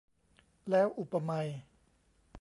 [0.69, 1.47] แล้ว อุปไมย